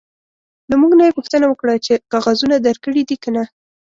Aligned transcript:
له 0.69 0.75
موږ 0.81 0.91
نه 0.99 1.03
یې 1.07 1.15
پوښتنه 1.17 1.45
وکړه 1.47 1.75
چې 1.85 1.93
کاغذونه 2.13 2.55
درکړي 2.67 3.01
دي 3.09 3.17
که 3.23 3.29
نه. 3.35 3.43